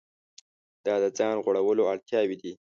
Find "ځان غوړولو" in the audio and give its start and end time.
1.17-1.83